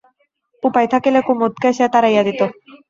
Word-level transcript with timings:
উপায় 0.63 0.87
থাকিলে 0.93 1.19
কুমুদকে 1.27 1.69
সে 1.77 1.85
তাড়াইয়া 1.93 2.21
দিত। 2.27 2.41